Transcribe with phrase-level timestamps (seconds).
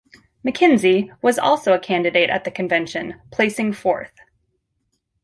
[0.43, 4.09] McKenzie was also a candidate at that convention, placing fourth.